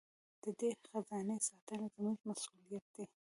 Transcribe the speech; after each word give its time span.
د 0.43 0.45
دې 0.59 0.69
خزانې 0.87 1.37
ساتنه 1.47 1.85
زموږ 1.95 2.17
مسوولیت 2.27 2.85
دی. 2.95 3.05